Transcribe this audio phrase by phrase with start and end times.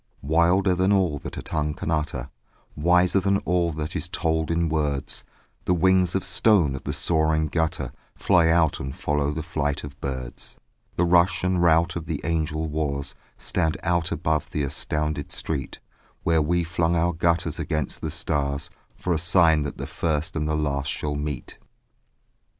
[0.23, 2.31] Wilder than all that a tongue can utter,
[2.75, 5.23] Wiser than all that is told in words,
[5.65, 9.91] The wings of stone of the soaring gutter Fly out and follow the flight of
[9.91, 10.57] the birds;
[10.95, 15.79] The rush and rout of the angel wars Stand out above the astounded street,
[16.23, 20.49] Where we flung our gutters against the stars For a sign that the first and
[20.49, 21.59] the last shall meet.